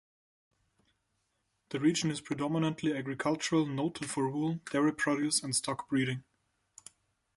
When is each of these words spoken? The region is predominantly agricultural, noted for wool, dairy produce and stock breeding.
The 1.69 1.79
region 1.79 2.09
is 2.09 2.21
predominantly 2.21 2.97
agricultural, 2.97 3.67
noted 3.67 4.09
for 4.09 4.31
wool, 4.31 4.59
dairy 4.71 4.93
produce 4.95 5.43
and 5.43 5.55
stock 5.55 5.87
breeding. 5.89 6.23